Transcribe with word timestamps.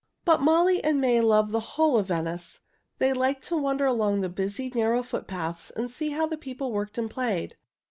But 0.25 0.41
Molly 0.41 0.83
and 0.83 0.99
May 0.99 1.21
loved 1.21 1.51
the 1.51 1.59
whole 1.59 1.95
of 1.95 2.07
Venice. 2.07 2.59
They 2.97 3.13
liked 3.13 3.43
to 3.49 3.55
wander 3.55 3.85
along 3.85 4.21
the 4.21 4.29
busy, 4.29 4.71
narrow 4.73 5.03
footpaths 5.03 5.69
and 5.69 5.91
see 5.91 6.09
how 6.09 6.25
the 6.25 6.37
people 6.37 6.71
worked 6.71 6.97
and 6.97 7.07
played. 7.07 7.55